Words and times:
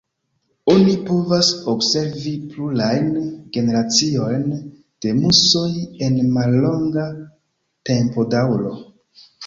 Oni 0.75 0.93
povas 1.09 1.49
observi 1.73 2.33
plurajn 2.55 3.13
generaciojn 3.59 4.49
de 5.07 5.15
musoj 5.23 5.71
en 6.09 6.21
mallonga 6.41 7.09
tempodaŭro. 7.93 8.79